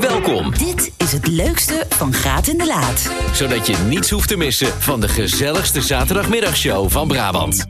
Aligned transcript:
Welkom, 0.00 0.54
Dit 0.58 0.92
is 0.96 1.12
het 1.12 1.26
leukste 1.26 1.86
van 1.88 2.12
Graat 2.12 2.46
in 2.46 2.58
de 2.58 2.66
Laat. 2.66 3.10
zodat 3.32 3.66
je 3.66 3.76
niets 3.76 4.10
hoeft 4.10 4.28
te 4.28 4.36
missen 4.36 4.66
van 4.66 5.00
de 5.00 5.08
gezelligste 5.08 5.82
zaterdagmiddagshow 5.82 6.90
van 6.90 7.08
Brabant. 7.08 7.64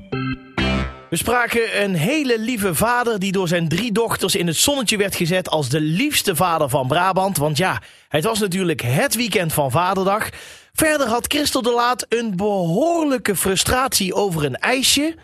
We 1.11 1.17
spraken 1.17 1.83
een 1.83 1.95
hele 1.95 2.39
lieve 2.39 2.75
vader 2.75 3.19
die 3.19 3.33
door 3.33 3.49
zijn 3.49 3.69
drie 3.69 3.93
dochters 3.93 4.35
in 4.35 4.47
het 4.47 4.57
zonnetje 4.57 4.97
werd 4.97 5.17
gezet 5.17 5.49
als 5.49 5.69
de 5.69 5.81
liefste 5.81 6.37
vader 6.37 6.69
van 6.69 6.87
Brabant. 6.87 7.37
Want 7.37 7.57
ja, 7.57 7.83
het 8.09 8.25
was 8.25 8.39
natuurlijk 8.39 8.81
het 8.81 9.15
weekend 9.15 9.53
van 9.53 9.71
Vaderdag. 9.71 10.29
Verder 10.73 11.07
had 11.07 11.27
Christel 11.27 11.63
de 11.63 11.73
Laat 11.73 12.07
een 12.09 12.37
behoorlijke 12.37 13.37
frustratie 13.37 14.15
over 14.15 14.45
een 14.45 14.57
ijsje. 14.57 15.15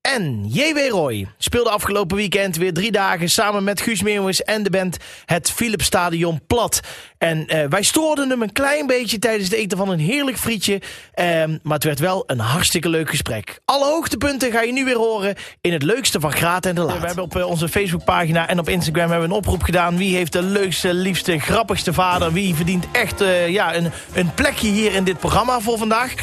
En 0.00 0.46
J.W. 0.48 0.90
Roy 0.90 1.26
speelde 1.38 1.70
afgelopen 1.70 2.16
weekend 2.16 2.56
weer 2.56 2.72
drie 2.72 2.90
dagen 2.90 3.30
samen 3.30 3.64
met 3.64 3.80
Guus 3.80 4.02
Meeuwis 4.02 4.42
en 4.42 4.62
de 4.62 4.70
band 4.70 4.96
het 5.24 5.50
Philipsstadion 5.50 6.40
plat. 6.46 6.80
En 7.20 7.46
eh, 7.46 7.64
wij 7.68 7.82
stoorden 7.82 8.30
hem 8.30 8.42
een 8.42 8.52
klein 8.52 8.86
beetje 8.86 9.18
tijdens 9.18 9.44
het 9.44 9.58
eten 9.58 9.78
van 9.78 9.88
een 9.88 9.98
heerlijk 9.98 10.38
frietje. 10.38 10.80
Ehm, 11.14 11.58
maar 11.62 11.74
het 11.74 11.84
werd 11.84 11.98
wel 11.98 12.22
een 12.26 12.38
hartstikke 12.38 12.88
leuk 12.88 13.10
gesprek. 13.10 13.60
Alle 13.64 13.84
hoogtepunten 13.84 14.52
ga 14.52 14.62
je 14.62 14.72
nu 14.72 14.84
weer 14.84 14.96
horen 14.96 15.34
in 15.60 15.72
het 15.72 15.82
leukste 15.82 16.20
van 16.20 16.32
Graat 16.32 16.66
en 16.66 16.74
de 16.74 16.80
Laat. 16.80 17.00
We 17.00 17.06
hebben 17.06 17.24
op 17.24 17.36
eh, 17.36 17.46
onze 17.46 17.68
Facebookpagina 17.68 18.48
en 18.48 18.58
op 18.58 18.68
Instagram 18.68 19.10
hebben 19.10 19.28
we 19.28 19.34
een 19.34 19.40
oproep 19.40 19.62
gedaan. 19.62 19.96
Wie 19.96 20.16
heeft 20.16 20.32
de 20.32 20.42
leukste, 20.42 20.94
liefste, 20.94 21.38
grappigste 21.38 21.92
vader? 21.92 22.32
Wie 22.32 22.54
verdient 22.54 22.86
echt 22.92 23.20
eh, 23.20 23.48
ja, 23.48 23.74
een, 23.74 23.90
een 24.12 24.34
plekje 24.34 24.68
hier 24.68 24.94
in 24.94 25.04
dit 25.04 25.18
programma 25.18 25.60
voor 25.60 25.78
vandaag? 25.78 26.14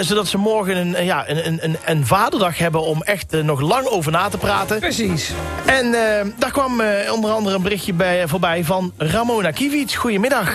Zodat 0.00 0.26
ze 0.28 0.38
morgen 0.38 0.76
een, 0.76 1.04
ja, 1.04 1.28
een, 1.28 1.46
een, 1.46 1.58
een, 1.62 1.76
een 1.84 2.06
vaderdag 2.06 2.58
hebben 2.58 2.82
om 2.82 3.02
echt 3.02 3.42
nog 3.42 3.60
lang 3.60 3.86
over 3.86 4.12
na 4.12 4.28
te 4.28 4.38
praten. 4.38 4.78
Precies. 4.78 5.30
En 5.66 5.86
eh, 5.86 6.26
daar 6.38 6.52
kwam 6.52 6.82
onder 7.10 7.30
andere 7.30 7.56
een 7.56 7.62
berichtje 7.62 7.92
bij, 7.92 8.28
voorbij 8.28 8.64
van 8.64 8.92
Ramona 8.96 9.50
Kiewicz. 9.50 9.96
Goedemiddag. 9.96 10.45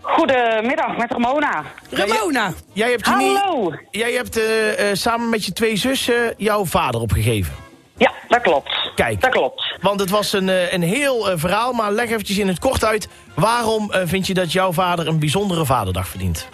Goedemiddag, 0.00 0.96
met 0.96 1.12
Ramona. 1.12 1.62
Ramona. 1.90 2.52
Jij 2.72 2.90
hebt, 2.90 3.06
je 3.06 3.14
niet- 3.16 3.38
Hallo. 3.38 3.72
jij 3.90 4.12
hebt 4.12 4.36
eh, 4.38 4.90
eh, 4.90 4.96
samen 4.96 5.28
met 5.28 5.44
je 5.44 5.52
twee 5.52 5.76
zussen 5.76 6.34
jouw 6.36 6.64
vader 6.64 7.00
opgegeven. 7.00 7.54
Ja, 7.96 8.12
dat 8.28 8.40
klopt. 8.40 8.90
Kijk. 8.94 9.20
Dat 9.20 9.30
klopt. 9.30 9.76
Want 9.80 10.00
het 10.00 10.10
was 10.10 10.32
een, 10.32 10.48
eh, 10.48 10.72
een 10.72 10.82
heel 10.82 11.38
verhaal, 11.38 11.72
maar 11.72 11.92
leg 11.92 12.08
eventjes 12.10 12.38
in 12.38 12.48
het 12.48 12.58
kort 12.58 12.84
uit... 12.84 13.08
waarom 13.34 13.92
eh, 13.92 14.00
vind 14.04 14.26
je 14.26 14.34
dat 14.34 14.52
jouw 14.52 14.72
vader 14.72 15.06
een 15.06 15.18
bijzondere 15.18 15.64
vaderdag 15.64 16.08
verdient? 16.08 16.48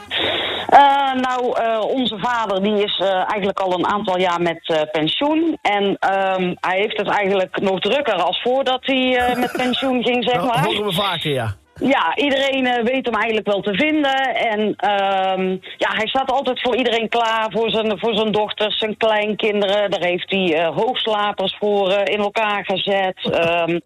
Eh, 0.68 1.12
nou, 1.12 1.58
eh, 1.60 1.80
onze 1.80 2.18
vader 2.18 2.62
die 2.62 2.84
is 2.84 2.98
eh, 2.98 3.08
eigenlijk 3.14 3.60
al 3.60 3.72
een 3.72 3.86
aantal 3.86 4.18
jaar 4.18 4.42
met 4.42 4.60
eh, 4.68 4.80
pensioen. 4.92 5.58
En 5.62 5.96
ehm, 5.98 6.54
hij 6.60 6.78
heeft 6.78 6.96
het 6.96 7.08
eigenlijk 7.08 7.60
nog 7.60 7.80
drukker 7.80 8.14
als 8.14 8.40
voordat 8.42 8.78
hij 8.86 9.16
eh, 9.16 9.36
met 9.36 9.52
pensioen 9.64 10.02
ging, 10.02 10.24
zeg 10.24 10.34
Dat 10.36 10.46
maar. 10.46 10.64
horen 10.64 10.84
we 10.84 10.92
vaker, 10.92 11.30
ja. 11.32 11.54
Ja, 11.80 12.16
iedereen 12.16 12.66
eh, 12.66 12.84
weet 12.84 13.04
hem 13.04 13.14
eigenlijk 13.14 13.46
wel 13.46 13.60
te 13.60 13.74
vinden. 13.74 14.34
En 14.34 14.74
ehm, 14.76 15.50
ja, 15.76 15.90
hij 15.92 16.06
staat 16.06 16.30
altijd 16.30 16.60
voor 16.60 16.76
iedereen 16.76 17.08
klaar. 17.08 17.50
Voor 17.50 17.70
zijn, 17.70 17.98
voor 17.98 18.14
zijn 18.14 18.32
dochters, 18.32 18.78
zijn 18.78 18.96
kleinkinderen. 18.96 19.90
Daar 19.90 20.04
heeft 20.04 20.30
hij 20.30 20.54
eh, 20.54 20.76
hoogslapers 20.76 21.56
voor 21.58 21.90
eh, 21.90 22.14
in 22.14 22.20
elkaar 22.20 22.64
gezet. 22.64 23.30
Ehm, 23.32 23.78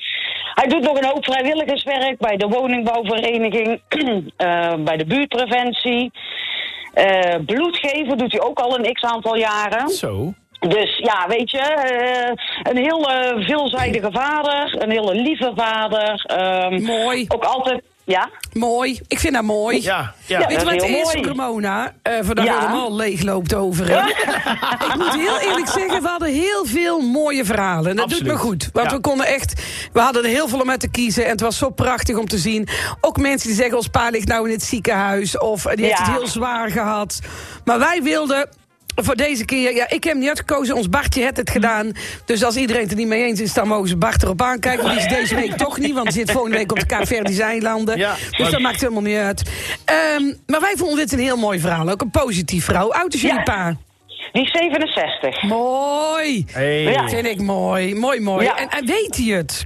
hij 0.54 0.68
doet 0.68 0.82
nog 0.82 0.98
een 0.98 1.08
hoop 1.08 1.24
vrijwilligerswerk 1.24 2.18
bij 2.18 2.36
de 2.36 2.48
woningbouwvereniging. 2.48 3.80
bij 4.88 4.96
de 4.96 5.06
buurtpreventie. 5.06 6.10
Bloedgeven 7.46 8.18
doet 8.18 8.32
hij 8.32 8.40
ook 8.40 8.58
al 8.58 8.78
een 8.78 8.92
x-aantal 8.92 9.36
jaren. 9.36 9.88
Zo. 9.88 10.32
Dus 10.60 10.98
ja, 10.98 11.26
weet 11.28 11.50
je, 11.50 11.58
eh, 11.58 12.72
een 12.72 12.76
heel 12.82 13.10
eh, 13.10 13.46
veelzijdige 13.46 14.08
vader, 14.12 14.82
een 14.82 14.90
hele 14.90 15.14
lieve 15.14 15.52
vader. 15.56 16.24
ehm, 16.26 16.82
Mooi. 16.82 17.24
Ook 17.28 17.44
altijd, 17.44 17.82
ja. 18.04 18.28
Mooi. 18.52 19.00
Ik 19.08 19.18
vind 19.18 19.34
dat 19.34 19.42
mooi. 19.42 19.82
Ja, 19.82 20.14
ja. 20.26 20.38
Ja, 20.40 20.46
Weet 20.46 20.58
je 20.60 20.64
wat 20.64 20.74
het 20.74 20.82
is, 20.84 21.14
mooi. 21.14 21.22
Ramona? 21.26 21.92
Eh 22.02 22.12
voordat 22.22 22.44
Ja. 22.44 22.58
helemaal 22.58 22.94
leeg 22.96 23.22
loopt 23.22 23.54
over. 23.54 23.88
ik 24.88 24.94
moet 24.96 25.14
heel 25.14 25.38
eerlijk 25.40 25.68
zeggen, 25.68 26.02
we 26.02 26.08
hadden 26.08 26.32
heel 26.32 26.64
veel 26.64 27.00
mooie 27.00 27.44
verhalen. 27.44 27.90
En 27.90 27.96
dat 27.96 28.04
Absoluut. 28.04 28.24
doet 28.28 28.34
me 28.34 28.40
goed. 28.48 28.68
Want 28.72 28.90
Ja. 28.90 28.94
we 28.96 29.00
konden 29.00 29.26
echt, 29.26 29.62
we 29.92 30.00
hadden 30.00 30.22
er 30.24 30.28
heel 30.30 30.48
veel 30.48 30.60
om 30.60 30.70
uit 30.70 30.80
te 30.80 30.90
kiezen. 30.90 31.24
En 31.24 31.30
het 31.30 31.40
was 31.40 31.58
zo 31.58 31.70
prachtig 31.70 32.16
om 32.16 32.28
te 32.28 32.38
zien. 32.38 32.68
Ook 33.00 33.16
mensen 33.16 33.48
die 33.48 33.56
zeggen, 33.56 33.76
ons 33.76 33.88
pa 33.88 34.08
ligt 34.08 34.28
nou 34.28 34.46
in 34.46 34.52
het 34.52 34.62
ziekenhuis. 34.62 35.38
Of 35.38 35.62
die 35.62 35.84
heeft 35.84 35.98
Ja. 35.98 36.04
het 36.04 36.12
heel 36.14 36.26
zwaar 36.26 36.70
gehad. 36.70 37.18
Maar 37.64 37.78
wij 37.78 38.02
wilden... 38.02 38.48
Voor 39.00 39.16
deze 39.16 39.44
keer, 39.44 39.74
ja, 39.74 39.84
ik 39.84 40.04
heb 40.04 40.12
hem 40.12 40.18
niet 40.18 40.28
uitgekozen, 40.28 40.74
ons 40.76 40.88
Bartje 40.88 41.22
heeft 41.22 41.36
het 41.36 41.50
gedaan. 41.50 41.92
Dus 42.24 42.44
als 42.44 42.56
iedereen 42.56 42.82
het 42.82 42.90
er 42.90 42.96
niet 42.96 43.06
mee 43.06 43.24
eens 43.24 43.40
is, 43.40 43.54
dan 43.54 43.68
mogen 43.68 43.88
ze 43.88 43.96
Bart 43.96 44.22
erop 44.22 44.42
aankijken. 44.42 44.88
Die 44.88 44.98
is 44.98 45.06
deze 45.08 45.34
week 45.34 45.52
toch 45.56 45.78
niet, 45.78 45.92
want 45.94 46.06
die 46.06 46.16
zit 46.16 46.30
volgende 46.30 46.56
week 46.56 46.70
op 46.70 46.78
de 46.78 46.86
Kaapverdische 46.86 47.42
eilanden. 47.42 47.98
Ja, 47.98 48.14
dus 48.14 48.38
maar- 48.38 48.50
dat 48.50 48.60
maakt 48.60 48.80
helemaal 48.80 49.02
niet 49.02 49.16
uit. 49.16 49.50
Ehm, 49.84 50.24
maar 50.46 50.60
wij 50.60 50.74
vonden 50.76 50.96
dit 50.96 51.12
een 51.12 51.18
heel 51.18 51.36
mooi 51.36 51.58
verhaal. 51.60 51.88
Ook 51.90 52.00
een 52.00 52.10
positief 52.10 52.64
verhaal. 52.64 52.84
Hoe 52.84 52.94
oud 52.94 53.14
is 53.14 53.20
jullie 53.20 53.36
Ja. 53.36 53.42
pa? 53.42 53.76
Die 54.32 54.42
is 54.42 54.50
67. 54.50 55.42
Mooi. 55.42 56.44
Hey. 56.52 56.82
Ja. 56.82 57.08
Vind 57.08 57.26
ik 57.26 57.40
mooi. 57.40 57.94
Mooi, 57.94 58.20
mooi. 58.20 58.44
Ja. 58.44 58.56
En, 58.56 58.68
en 58.68 58.86
weet 58.86 59.16
hij 59.16 59.36
het? 59.36 59.64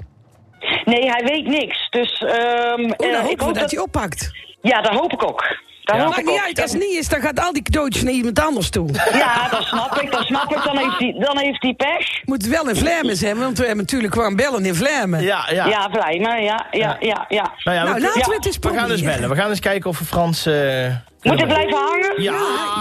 Nee, 0.84 1.10
hij 1.10 1.22
weet 1.24 1.46
niks. 1.46 1.86
Dus 1.90 2.18
ehm 2.18 2.32
Oh, 2.32 2.90
eh, 2.90 2.96
dan 2.98 3.08
ik 3.08 3.14
hopen 3.16 3.36
we 3.38 3.44
hoop 3.44 3.54
dat 3.54 3.70
hij 3.70 3.80
oppakt. 3.80 4.30
Ja, 4.62 4.80
dat 4.82 4.92
hoop 4.92 5.12
ik 5.12 5.22
ook. 5.28 5.44
Dat 5.82 5.96
Ja. 5.96 6.08
Maakt 6.08 6.24
niet 6.26 6.40
uit. 6.46 6.60
Als 6.62 6.72
het 6.72 6.80
niet 6.80 6.98
is, 6.98 7.08
dan 7.08 7.20
gaat 7.20 7.40
al 7.40 7.52
die 7.52 7.62
cadeautjes 7.62 8.02
naar 8.02 8.12
iemand 8.12 8.40
anders 8.40 8.70
toe. 8.70 8.88
Ja, 9.12 9.48
dat 9.48 9.62
snap 9.62 10.00
ik, 10.00 10.10
dat 10.12 10.22
snap 10.24 10.50
ik. 10.56 10.62
Dan 10.64 10.76
heeft 10.78 10.98
hij, 10.98 11.14
dan 11.18 11.38
heeft 11.38 11.62
hij 11.62 11.74
pech. 11.74 12.24
Moet 12.24 12.46
wel 12.46 12.68
in 12.68 12.76
Vlemmen 12.76 13.16
zijn, 13.16 13.38
want 13.38 13.58
we 13.58 13.66
hebben 13.66 13.84
natuurlijk 13.84 14.14
gewoon 14.14 14.36
bellen 14.36 14.64
in 14.64 14.74
Vlemmen. 14.74 15.22
Ja, 15.22 15.48
ja. 15.50 15.66
Ja, 15.66 15.88
me. 15.88 16.20
Ja, 16.42 16.66
ja, 16.70 16.96
ja, 17.00 17.26
ja. 17.28 17.52
Nou 17.64 17.76
ja, 17.76 17.82
Nou, 17.84 17.94
we, 17.94 18.00
laten 18.00 18.20
ja. 18.20 18.26
we 18.26 18.34
het 18.34 18.46
eens 18.46 18.58
we 18.58 18.68
gaan 18.68 18.76
eens 18.76 18.84
proberen. 18.88 19.14
bellen. 19.14 19.28
We 19.36 19.36
gaan 19.36 19.50
eens 19.50 19.60
kijken 19.60 19.90
of 19.90 19.98
we 19.98 20.04
Frans... 20.04 20.46
eh, 20.46 20.54
Moet 20.54 20.92
ik 20.94 21.20
kunnen- 21.20 21.46
blijven 21.46 21.76
hangen? 21.78 22.22
Ja, 22.22 22.32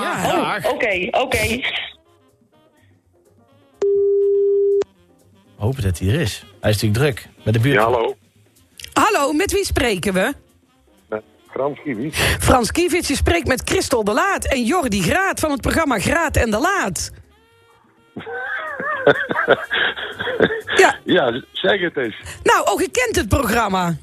ja. 0.02 0.14
graag. 0.16 0.70
Oké, 0.72 1.08
oké. 1.12 1.60
Hopen 5.58 5.84
dat 5.84 6.00
hij 6.00 6.08
er 6.08 6.20
is. 6.22 6.44
Hij 6.62 6.70
is 6.72 6.82
natuurlijk 6.82 7.16
druk 7.16 7.28
met 7.44 7.54
de 7.54 7.60
buurt. 7.60 7.76
Ja, 7.76 7.84
hallo. 7.84 8.16
Hallo, 8.94 9.34
met 9.34 9.52
wie 9.52 9.66
spreken 9.66 10.14
we? 10.14 10.34
Frans 11.62 11.80
Kiewicz. 11.84 12.20
Frans 12.40 12.72
Kievits, 12.72 13.08
je 13.08 13.16
spreekt 13.16 13.48
met 13.48 13.62
Christel 13.66 14.04
de 14.04 14.14
Laat 14.14 14.46
en 14.46 14.64
Jordi 14.64 15.02
Graat 15.02 15.40
van 15.40 15.52
het 15.52 15.62
programma 15.62 16.00
Graat 16.00 16.36
en 16.38 16.52
de 16.52 16.58
Laat. 16.60 17.12
Ja, 20.76 20.96
Ja, 21.04 21.42
zeg 21.52 21.80
het 21.82 21.98
eens. 21.98 22.16
nou, 22.44 22.66
ook 22.66 22.80
je 22.82 22.90
kent 22.92 23.16
het 23.16 23.28
programma. 23.30 23.96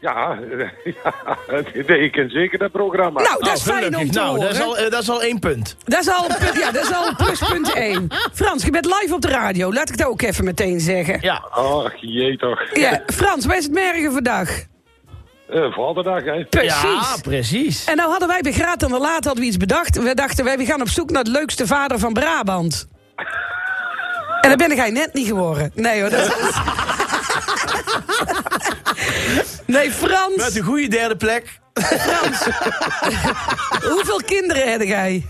Ja, 0.00 0.38
ja, 1.02 1.36
nee, 1.86 1.98
ik 2.04 2.12
ken 2.12 2.30
zeker 2.30 2.58
dat 2.58 2.70
programma. 2.72 3.20
Nou, 3.22 3.38
dat 3.38 3.48
Oh, 3.48 3.54
is 3.54 3.62
fijn 3.62 3.96
om 3.96 4.10
te 4.10 4.18
nou, 4.18 4.28
horen. 4.28 4.40
dat 4.42 4.52
is, 4.54 4.60
al, 4.62 4.78
eh, 4.78 4.90
dat 4.90 5.02
is 5.02 5.08
al 5.10 5.22
één 5.22 5.38
punt. 5.38 5.76
Dat 5.84 6.00
is 6.00 6.08
al 6.08 6.26
punt, 6.26 6.58
ja, 6.58 6.70
dat 6.70 6.82
is 6.84 6.92
al 6.92 7.14
pluspunt 7.16 7.72
1. 7.74 8.06
Frans, 8.32 8.64
je 8.64 8.70
bent 8.70 8.84
live 8.84 9.14
op 9.14 9.20
de 9.20 9.28
radio. 9.28 9.72
Laat 9.72 9.88
ik 9.90 9.98
dat 9.98 10.06
ook 10.06 10.22
even 10.22 10.44
meteen 10.44 10.80
zeggen. 10.80 11.18
Ja. 11.20 11.34
Ach, 11.50 11.92
jee 12.00 12.36
toch. 12.36 12.74
Ja, 12.76 13.02
Frans, 13.06 13.46
wij 13.46 13.56
is 13.58 13.64
het 13.64 13.72
mergen 13.72 14.12
vandaag. 14.12 14.64
Eh, 15.50 15.72
Vaderdag, 15.72 16.24
hè. 16.24 16.44
Precies. 16.44 16.82
Ja, 16.82 17.16
precies. 17.22 17.84
En 17.84 17.96
nou 17.96 18.10
hadden 18.10 18.28
wij 18.28 18.40
bij 18.40 18.52
Graat 18.52 18.82
en 18.82 18.88
de 18.88 18.98
Laat 18.98 19.24
hadden 19.24 19.42
we 19.42 19.48
iets 19.48 19.56
bedacht. 19.56 20.02
We 20.02 20.14
dachten, 20.14 20.44
wij 20.44 20.56
we 20.58 20.64
gaan 20.64 20.80
op 20.80 20.88
zoek 20.88 21.10
naar 21.10 21.24
de 21.24 21.30
leukste 21.30 21.66
vader 21.66 21.98
van 21.98 22.12
Brabant. 22.12 22.88
En 24.40 24.48
dan 24.48 24.56
ben 24.56 24.76
jij 24.76 24.90
net 24.90 25.14
niet 25.14 25.26
geworden. 25.26 25.70
Nee 25.74 26.00
hoor, 26.00 26.10
dat 26.10 26.20
is... 26.20 26.34
Nee, 29.66 29.90
Frans. 29.90 30.36
Met 30.36 30.56
een 30.56 30.62
goede 30.62 30.88
derde 30.88 31.16
plek. 31.16 31.60
Frans. 31.74 32.44
Hoeveel 33.92 34.20
kinderen 34.26 34.70
heb 34.70 34.82
jij? 34.82 35.26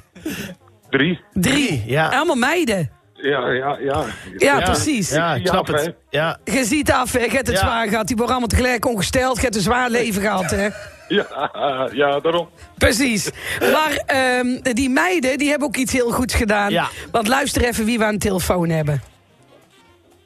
Drie. 0.90 1.20
Drie. 1.32 1.82
ja. 1.86 2.08
Allemaal 2.08 2.36
meiden. 2.36 2.90
Ja, 3.22 3.50
ja, 3.50 3.76
ja. 3.80 4.04
Ja, 4.36 4.60
precies. 4.60 5.10
Ja, 5.10 5.34
ik 5.34 5.46
snap 5.46 5.66
het. 5.66 5.94
Ja. 6.10 6.38
Je 6.44 6.64
ziet 6.64 6.92
af, 6.92 7.12
hè. 7.12 7.18
je 7.18 7.30
hebt 7.30 7.46
het 7.46 7.56
Ja. 7.56 7.62
zwaar 7.62 7.88
gehad. 7.88 8.06
Die 8.06 8.16
worden 8.16 8.34
allemaal 8.34 8.56
tegelijk 8.58 8.86
ongesteld. 8.86 9.36
Je 9.36 9.42
hebt 9.42 9.54
een 9.54 9.60
zwaar 9.60 9.90
leven 9.90 10.22
gehad, 10.22 10.50
hè. 10.50 10.68
Ja, 11.08 11.88
ja, 11.92 12.20
daarom. 12.20 12.48
Precies. 12.78 13.30
Maar 13.60 14.02
ehm, 14.06 14.60
die 14.62 14.90
meiden, 14.90 15.38
die 15.38 15.48
hebben 15.50 15.68
ook 15.68 15.76
iets 15.76 15.92
heel 15.92 16.10
goeds 16.10 16.34
gedaan. 16.34 16.70
Ja. 16.70 16.88
Want 17.10 17.28
luister 17.28 17.64
even 17.64 17.84
wie 17.84 17.98
we 17.98 18.04
aan 18.04 18.12
de 18.12 18.18
telefoon 18.18 18.68
hebben. 18.68 19.02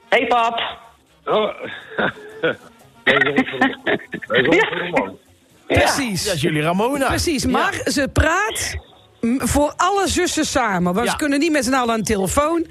Hey 0.09 0.27
pap. 0.27 0.61
Oh. 1.25 1.51
Dat 1.97 3.23
is 3.23 3.29
ook 3.29 3.49
voor- 3.49 3.59
dat 4.27 4.37
is 4.37 4.47
ook 4.47 4.67
voor 4.69 4.81
een 4.81 4.91
man. 4.91 5.19
Precies. 5.67 6.25
Dat 6.25 6.35
is 6.35 6.41
jullie 6.41 6.63
Ramona. 6.63 7.07
Precies, 7.07 7.47
maar 7.47 7.81
ze 7.85 8.09
praat 8.13 8.77
voor 9.39 9.73
alle 9.77 10.09
zussen 10.09 10.47
samen. 10.47 10.95
Want 10.95 11.05
Ja. 11.07 11.11
ze 11.13 11.17
kunnen 11.19 11.39
niet 11.39 11.53
met 11.53 11.65
z'n 11.65 11.73
allen 11.75 11.93
aan 11.95 12.01
de 12.01 12.05
telefoon. 12.07 12.67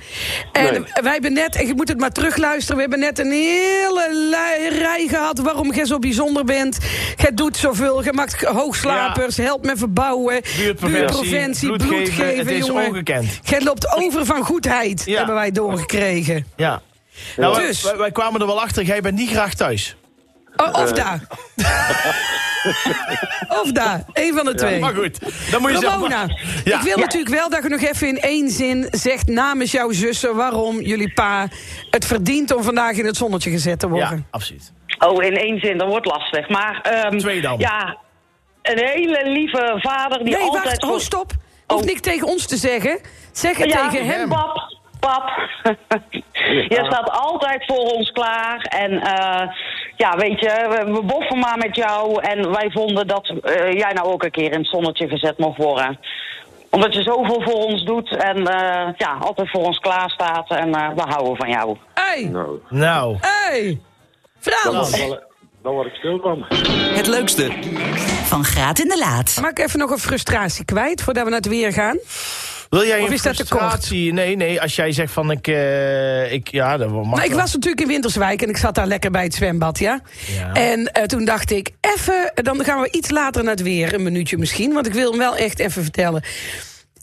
En 0.52 0.64
Nee. 0.64 0.84
wij 1.02 1.12
hebben 1.12 1.34
net, 1.34 1.56
en 1.56 1.68
je 1.68 1.74
moet 1.76 1.88
het 1.88 2.00
maar 2.00 2.12
terugluisteren... 2.12 2.76
we 2.76 2.82
hebben 2.82 3.00
net 3.00 3.20
een 3.20 3.32
hele 3.32 4.70
rij 4.80 5.08
gehad 5.10 5.40
waarom 5.40 5.74
jij 5.74 5.86
zo 5.86 6.00
bijzonder 6.00 6.44
bent. 6.46 6.78
Jij 7.18 7.32
doet 7.34 7.58
zoveel, 7.58 8.04
je 8.04 8.14
maakt 8.14 8.42
hoogslapers, 8.44 9.38
helpt 9.38 9.66
met 9.66 9.78
verbouwen... 9.78 10.42
Buurtpreventie, 10.58 11.72
bloedgeven, 11.78 12.38
het 12.38 12.50
is 12.52 12.66
jongen. 12.66 12.88
ongekend. 12.88 13.40
Jij 13.44 13.62
loopt 13.62 13.94
over 13.96 14.26
van 14.26 14.44
goedheid, 14.46 15.02
Ja. 15.06 15.18
hebben 15.18 15.36
wij 15.36 15.52
doorgekregen. 15.52 16.46
Ja. 16.56 16.82
Nou, 17.38 17.56
Dus. 17.62 17.82
wij, 17.84 17.98
wij 17.98 18.12
kwamen 18.12 18.42
er 18.42 18.48
wel 18.48 18.62
achter, 18.62 18.84
jij 18.84 19.02
bent 19.02 19.16
niet 19.18 19.30
graag 19.30 19.54
thuis. 19.54 19.96
O- 20.56 20.82
of 20.82 20.92
daar. 20.92 21.20
Of 23.62 23.72
daar, 23.72 24.04
één 24.14 24.36
van 24.36 24.46
de 24.46 24.54
twee. 24.56 24.80
Maar 24.80 24.94
goed, 24.96 25.20
dan 25.52 25.62
moet 25.62 25.72
je 25.72 25.78
zelf 25.78 25.94
Ramona, 25.94 26.26
maar- 26.26 26.62
Ja. 26.64 26.78
ik 26.78 26.84
wil 26.84 26.98
natuurlijk 26.98 27.36
wel 27.36 27.50
dat 27.50 27.64
je 27.64 27.70
nog 27.70 27.82
even 27.82 28.08
in 28.08 28.20
één 28.20 28.50
zin 28.50 28.88
zegt 28.92 29.28
namens 29.28 29.72
jouw 29.72 29.92
zussen 29.92 30.36
waarom 30.36 30.82
jullie 30.82 31.14
pa 31.14 31.48
het 31.90 32.06
verdient 32.06 32.56
om 32.56 32.64
vandaag 32.64 32.92
in 32.98 33.06
het 33.06 33.16
zonnetje 33.18 33.50
gezet 33.50 33.80
te 33.80 33.90
worden. 33.90 34.18
Ja, 34.18 34.24
absoluut. 34.32 34.72
Oh, 35.00 35.24
in 35.24 35.36
één 35.38 35.60
zin, 35.60 35.78
dat 35.78 35.88
wordt 35.88 36.06
lastig. 36.06 36.50
Maar 36.50 36.80
ehm, 36.82 37.18
Twee 37.18 37.42
dan. 37.42 37.60
ja, 37.60 37.98
een 38.62 38.80
hele 38.86 39.22
lieve 39.30 39.74
vader 39.78 40.24
die 40.24 40.34
nee, 40.34 40.44
altijd... 40.44 40.64
wacht, 40.82 40.94
oh 40.94 41.00
stop. 41.00 41.32
Hoeft 41.68 41.82
Oh. 41.82 41.88
niks 41.88 42.02
tegen 42.02 42.28
ons 42.28 42.46
te 42.46 42.58
zeggen. 42.58 43.00
Zeg 43.32 43.58
het 43.58 43.70
Ja, 43.72 43.90
tegen 43.90 44.06
hem. 44.06 44.30
Pap, 44.30 44.78
pap. 45.00 45.30
je 46.74 46.82
staat 46.90 47.10
altijd 47.10 47.64
voor 47.66 47.78
ons 47.92 48.12
klaar. 48.12 48.62
En 48.62 48.92
eh, 49.02 49.48
ja, 49.96 50.18
weet 50.18 50.40
je, 50.40 50.84
we, 50.86 51.02
boffen 51.02 51.40
maar 51.40 51.58
met 51.58 51.76
jou. 51.76 52.22
En 52.22 52.52
wij 52.52 52.70
vonden 52.72 53.08
dat 53.08 53.28
eh, 53.44 53.72
jij 53.72 53.94
nou 53.94 54.08
ook 54.08 54.24
een 54.24 54.32
keer 54.32 54.52
in 54.52 54.58
het 54.60 54.68
zonnetje 54.68 55.08
gezet 55.08 55.38
mocht 55.38 55.58
worden. 55.58 56.00
Omdat 56.70 56.94
je 56.94 57.04
zoveel 57.04 57.42
voor 57.42 57.54
ons 57.66 57.86
doet 57.86 58.16
en 58.18 58.38
eh, 58.48 58.94
ja, 58.98 59.18
altijd 59.20 59.50
voor 59.52 59.64
ons 59.64 59.78
klaar 59.78 60.10
staat. 60.10 60.50
En 60.50 60.74
eh, 60.76 60.90
we 60.96 61.02
houden 61.02 61.36
van 61.36 61.50
jou. 61.50 61.78
Hey, 61.94 62.24
Nou, 62.32 62.60
Nou, 62.70 63.18
hey. 63.22 63.80
dan 64.42 64.54
Frans, 64.54 64.90
word 64.90 65.02
ik 65.02 65.08
wel- 65.10 65.32
dan 65.64 65.74
word 65.74 65.88
ik 65.88 65.94
stil 65.94 66.20
van. 66.22 66.46
Het 66.96 67.08
leukste 67.08 67.52
Van 68.26 68.44
Graat 68.44 68.80
in 68.80 68.88
de 68.88 68.98
Laat. 68.98 69.38
maak 69.42 69.60
even 69.60 69.80
nog 69.80 69.90
een 69.92 69.98
frustratie 69.98 70.66
kwijt 70.66 71.02
voordat 71.04 71.24
we 71.24 71.30
naar 71.30 71.40
het 71.40 71.48
weer 71.50 71.74
gaan. 71.74 71.98
Wil 72.74 72.86
jij 72.86 73.02
Of 73.02 73.08
een 73.08 73.14
is 73.14 73.22
dat 73.22 73.36
te 73.36 73.46
kort? 73.48 73.62
frustratie? 73.62 74.14
Nee, 74.14 74.36
nee, 74.36 74.62
als 74.62 74.76
jij 74.76 74.92
zegt 74.92 75.12
van 75.12 75.32
ik... 75.32 75.48
eh, 75.48 76.32
ik 76.32 76.48
ja, 76.52 76.78
dat 76.78 76.90
mag 76.90 77.06
Nou, 77.06 77.24
ik 77.24 77.34
was 77.34 77.54
natuurlijk 77.54 77.82
in 77.82 77.88
Winterswijk 77.88 78.42
en 78.42 78.50
ik 78.50 78.58
zat 78.58 78.76
daar 78.76 78.88
lekker 78.88 79.12
bij 79.12 79.24
het 79.24 79.34
zwembad, 79.34 79.80
ja. 79.80 80.02
Ja. 80.38 80.54
En 80.54 80.92
eh, 80.92 81.04
toen 81.04 81.26
dacht 81.26 81.52
ik, 81.52 81.70
even, 81.82 82.32
dan 82.34 82.64
gaan 82.64 82.82
we 82.82 82.92
iets 82.92 83.10
later 83.10 83.44
naar 83.44 83.52
het 83.54 83.62
weer, 83.62 83.94
een 83.94 84.04
minuutje 84.04 84.38
misschien. 84.38 84.74
Want 84.74 84.88
ik 84.88 84.94
wil 84.94 85.10
hem 85.10 85.20
wel 85.20 85.36
echt 85.36 85.60
even 85.60 85.84
vertellen. 85.84 86.24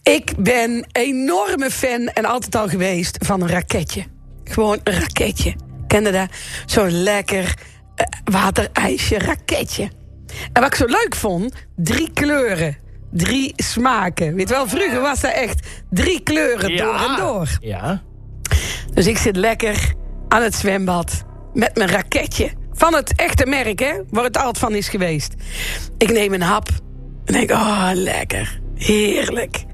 Ik 0.03 0.33
ben 0.39 0.87
enorme 0.93 1.71
fan 1.71 2.07
en 2.09 2.25
altijd 2.25 2.55
al 2.55 2.69
geweest 2.69 3.17
van 3.27 3.41
een 3.43 3.49
raketje. 3.49 4.05
Gewoon 4.45 4.81
een 4.85 5.01
raketje. 5.01 5.55
Kende 5.87 6.11
dat? 6.11 6.29
Zo'n 6.67 7.03
lekker 7.03 7.55
eh, 7.95 8.07
waterijsje 8.25 9.19
raketje. 9.19 9.91
En 10.53 10.63
wat 10.63 10.67
ik 10.71 10.75
zo 10.75 10.87
leuk 10.87 11.15
vond, 11.17 11.55
drie 11.77 12.11
kleuren. 12.13 12.77
Drie 13.13 13.53
smaken. 13.57 14.35
Weet 14.35 14.51
wel, 14.51 14.69
vroeger 14.69 15.01
was 15.01 15.21
dat 15.21 15.33
echt 15.33 15.67
drie 15.91 16.21
kleuren 16.21 16.77
door 16.77 16.95
en 16.95 17.17
door. 17.17 17.49
Ja. 17.61 18.03
Dus 18.95 19.07
ik 19.07 19.19
zit 19.19 19.37
lekker 19.37 19.95
aan 20.29 20.43
het 20.43 20.55
zwembad 20.55 21.25
met 21.53 21.77
mijn 21.77 21.89
raketje. 21.89 22.51
Van 22.73 22.95
het 22.95 23.13
echte 23.17 23.47
merk, 23.47 23.79
hè? 23.79 23.93
Waar 24.11 24.25
het 24.25 24.37
altijd 24.37 24.59
van 24.59 24.75
is 24.75 24.89
geweest. 24.89 25.35
Ik 25.99 26.13
neem 26.13 26.33
een 26.33 26.43
hap 26.43 26.69
en 27.25 27.33
denk, 27.33 27.51
oh, 27.51 27.91
lekker. 27.95 28.61
Heerlijk. 28.75 29.65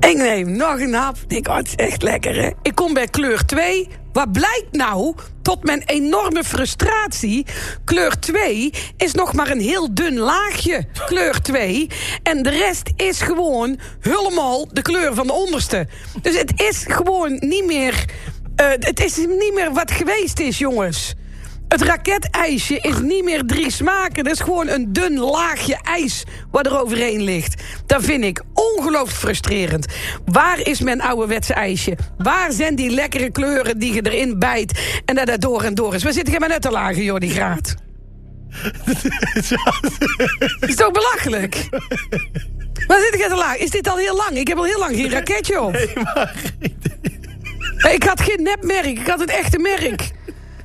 Ik 0.00 0.16
neem 0.16 0.56
nog 0.56 0.80
een 0.80 0.94
hap. 0.94 1.16
Denk, 1.26 1.48
oh, 1.48 1.56
het 1.56 1.74
echt 1.74 2.02
lekker, 2.02 2.42
hè? 2.42 2.50
Ik 2.62 2.74
kom 2.74 2.94
bij 2.94 3.06
kleur 3.06 3.44
2. 3.44 3.88
Wat 4.12 4.32
blijkt 4.32 4.66
nou, 4.70 5.14
tot 5.42 5.64
mijn 5.64 5.82
enorme 5.86 6.44
frustratie... 6.44 7.46
kleur 7.84 8.18
2 8.18 8.72
is 8.96 9.12
nog 9.12 9.32
maar 9.32 9.50
een 9.50 9.60
heel 9.60 9.94
dun 9.94 10.18
laagje. 10.18 10.84
Kleur 11.06 11.40
2. 11.40 11.86
En 12.22 12.42
de 12.42 12.50
rest 12.50 12.90
is 12.96 13.20
gewoon 13.20 13.78
helemaal 14.00 14.68
de 14.72 14.82
kleur 14.82 15.14
van 15.14 15.26
de 15.26 15.32
onderste. 15.32 15.86
Dus 16.22 16.38
het 16.38 16.60
is 16.60 16.84
gewoon 16.88 17.36
niet 17.40 17.66
meer... 17.66 18.04
eh, 18.56 18.66
het 18.68 19.00
is 19.04 19.16
niet 19.16 19.54
meer 19.54 19.72
wat 19.72 19.90
geweest 19.90 20.40
is, 20.40 20.58
jongens. 20.58 21.14
Het 21.72 21.82
raketijsje 21.82 22.78
is 22.80 23.00
niet 23.00 23.24
meer 23.24 23.46
drie 23.46 23.70
smaken. 23.70 24.24
Dat 24.24 24.32
is 24.32 24.40
gewoon 24.40 24.68
een 24.68 24.92
dun 24.92 25.18
laagje 25.18 25.78
ijs 25.82 26.24
wat 26.50 26.66
er 26.66 26.80
overheen 26.80 27.22
ligt. 27.22 27.62
Dat 27.86 28.04
vind 28.04 28.24
ik 28.24 28.42
ongelooflijk 28.54 29.18
frustrerend. 29.18 29.86
Waar 30.24 30.60
is 30.60 30.80
mijn 30.80 31.00
ouderwetse 31.00 31.54
ijsje? 31.54 31.96
Waar 32.18 32.52
zijn 32.52 32.74
die 32.74 32.90
lekkere 32.90 33.30
kleuren 33.30 33.78
die 33.78 33.94
je 33.94 34.02
erin 34.02 34.38
bijt... 34.38 34.80
en 35.04 35.14
dat 35.14 35.26
dat 35.26 35.40
door 35.40 35.62
en 35.62 35.74
door 35.74 35.94
is? 35.94 36.02
Waar 36.02 36.12
zit 36.12 36.28
ik 36.28 36.34
in 36.34 36.40
mijn 36.40 36.60
lagen, 36.70 37.02
joh, 37.02 37.18
die 37.18 37.30
graad? 37.30 37.74
is 40.68 40.74
toch 40.74 40.90
belachelijk? 40.90 41.68
Waar 42.86 43.00
zit 43.00 43.14
ik 43.14 43.26
te 43.28 43.36
laag? 43.36 43.56
Is 43.56 43.70
dit 43.70 43.88
al 43.88 43.96
heel 43.96 44.16
lang? 44.16 44.30
Ik 44.30 44.48
heb 44.48 44.58
al 44.58 44.64
heel 44.64 44.78
lang 44.78 44.96
geen 44.96 45.10
raketje 45.10 45.60
op. 45.60 45.72
Nee, 47.82 47.94
ik 47.94 48.02
had 48.02 48.20
geen 48.20 48.42
nepmerk, 48.42 48.86
ik 48.86 49.06
had 49.06 49.20
het 49.20 49.30
echte 49.30 49.58
merk. 49.58 50.10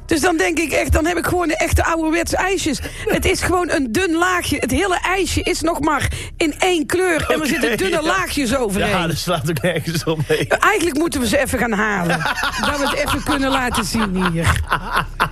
Dus 0.08 0.22
dan 0.22 0.38
denk 0.38 0.60
ik 0.60 0.72
echt, 0.72 0.92
dan 0.92 1.06
heb 1.06 1.18
ik 1.18 1.26
gewoon 1.26 1.48
de 1.48 1.58
echte 1.58 1.84
ouderwetse 1.86 2.36
ijsjes. 2.36 2.80
Het 3.18 3.26
is 3.26 3.42
gewoon 3.42 3.70
een 3.70 3.92
dun 3.92 4.16
laagje. 4.16 4.58
Het 4.60 4.72
hele 4.72 5.00
ijsje 5.02 5.42
is 5.42 5.62
nog 5.62 5.80
maar 5.80 6.08
in 6.38 6.54
één 6.60 6.86
kleur. 6.86 7.26
En 7.30 7.42
er 7.42 7.48
zitten 7.48 7.78
dunne 7.78 8.02
ja. 8.02 8.02
laagjes 8.02 8.56
overheen. 8.56 8.90
Ja, 8.90 9.08
dat 9.08 9.18
slaat 9.18 9.50
ook 9.50 9.62
nergens 9.62 10.04
op 10.04 10.20
mee. 10.28 10.48
Eigenlijk 10.48 10.98
moeten 10.98 11.20
we 11.20 11.28
ze 11.28 11.38
even 11.38 11.60
gaan 11.60 11.72
halen. 11.72 12.18
dat 12.66 12.80
we 12.80 12.88
het 12.88 13.08
even 13.08 13.24
kunnen 13.24 13.50
laten 13.50 13.86
zien 13.86 14.32
hier. 14.32 14.62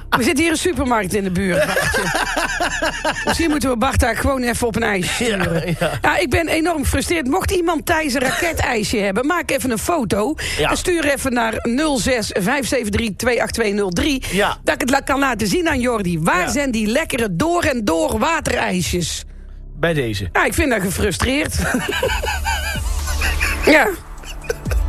Er 0.10 0.24
zit 0.24 0.38
hier 0.38 0.51
een 0.51 0.57
supermarkt 0.57 1.13
in 1.13 1.24
de 1.24 1.31
buurt. 1.31 1.66
Misschien 3.25 3.50
moeten 3.50 3.69
we 3.69 3.77
Bart 3.77 4.00
daar 4.00 4.18
gewoon 4.18 4.42
even 4.42 4.68
op 4.68 4.75
een 4.75 4.83
ijsje 4.83 5.13
sturen. 5.13 5.68
Ja, 5.68 5.75
Ja, 5.80 6.00
ja. 6.01 6.18
ik 6.18 6.30
ben 6.30 6.48
enorm 6.48 6.83
gefrustreerd. 6.83 7.27
Mocht 7.27 7.51
iemand 7.51 7.86
thuis 7.86 8.13
een 8.13 8.22
raketijsje 8.22 8.98
hebben, 8.98 9.25
maak 9.25 9.51
even 9.51 9.72
een 9.72 9.80
foto. 9.80 10.36
En 10.60 10.77
stuur 10.77 11.06
even 11.06 11.33
naar 11.33 11.54
06 11.98 12.30
573 12.33 13.16
28203. 13.16 14.24
Ja. 14.31 14.57
Dat 14.65 14.73
ik 14.73 14.81
het 14.81 14.89
la- 14.89 15.00
kan 15.00 15.19
laten 15.19 15.47
zien 15.47 15.69
aan 15.69 15.79
Jordi. 15.79 16.19
Waar 16.19 16.39
Ja. 16.39 16.51
zijn 16.51 16.71
die 16.71 16.88
lekkere 16.88 17.35
door 17.35 17.63
en 17.63 17.85
door 17.85 18.19
waterijsjes? 18.19 19.23
Bij 19.79 19.94
deze. 19.94 20.29
Ja, 20.33 20.45
ik 20.45 20.53
vind 20.53 20.69
dat 20.69 20.81
gefrustreerd. 20.81 21.56
ja. 23.65 23.88